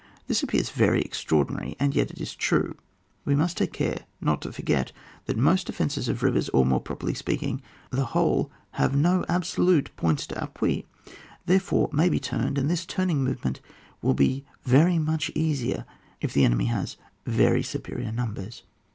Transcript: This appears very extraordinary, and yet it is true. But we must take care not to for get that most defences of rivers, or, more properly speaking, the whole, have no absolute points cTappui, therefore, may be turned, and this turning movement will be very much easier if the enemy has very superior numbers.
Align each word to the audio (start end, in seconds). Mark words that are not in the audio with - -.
This 0.25 0.41
appears 0.41 0.71
very 0.71 0.99
extraordinary, 1.01 1.75
and 1.79 1.93
yet 1.95 2.09
it 2.09 2.19
is 2.19 2.33
true. 2.33 2.73
But 2.73 2.81
we 3.25 3.35
must 3.35 3.55
take 3.57 3.71
care 3.71 4.07
not 4.19 4.41
to 4.41 4.51
for 4.51 4.63
get 4.63 4.91
that 5.27 5.37
most 5.37 5.67
defences 5.67 6.07
of 6.09 6.23
rivers, 6.23 6.49
or, 6.49 6.65
more 6.65 6.81
properly 6.81 7.13
speaking, 7.13 7.61
the 7.91 8.05
whole, 8.17 8.49
have 8.71 8.95
no 8.95 9.23
absolute 9.29 9.95
points 9.97 10.25
cTappui, 10.25 10.85
therefore, 11.45 11.87
may 11.93 12.09
be 12.09 12.19
turned, 12.19 12.57
and 12.57 12.67
this 12.67 12.87
turning 12.87 13.23
movement 13.23 13.61
will 14.01 14.15
be 14.15 14.43
very 14.63 14.97
much 14.97 15.29
easier 15.35 15.85
if 16.19 16.33
the 16.33 16.45
enemy 16.45 16.65
has 16.65 16.97
very 17.27 17.61
superior 17.61 18.11
numbers. 18.11 18.63